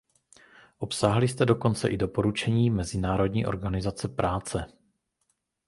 [0.77, 4.65] Obsáhli jste dokonce i doporučení Mezinárodní organizace práce.